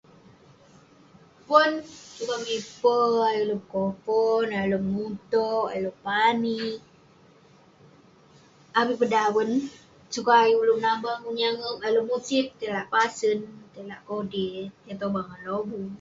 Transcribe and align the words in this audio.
Pon, 1.47 1.71
sukat 2.15 2.39
miper 2.45 3.05
ayuk 3.27 3.43
ulouk 3.45 3.63
pekopon, 3.67 4.47
ayuk 4.53 4.65
ulouk 4.69 4.85
mutouk, 4.93 5.65
ayuk 5.69 5.79
ulouk 5.83 6.01
pani. 6.05 6.61
Avik 8.79 8.97
peh 8.99 9.11
daven, 9.15 9.51
sukat 10.13 10.37
ayuk 10.43 10.61
ulouk 10.63 10.77
menabang, 10.79 11.21
menyangep, 11.25 11.75
ayuk 11.81 11.91
ulouk 12.01 12.07
musit 12.09 12.47
tai 12.57 12.69
lak 12.75 12.89
pasen, 12.93 13.39
tak 13.73 13.85
lak 13.89 14.01
kodei, 14.07 14.55
tai 14.83 14.97
tobang 14.99 15.25
ngan 15.27 15.39
ireh 15.41 15.49
lobuk. 15.57 15.89